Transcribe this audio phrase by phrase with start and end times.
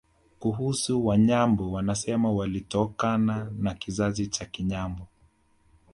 [0.39, 5.07] Kuhusu Wanyambo wanasema walitokana na kizazi cha Kanyambo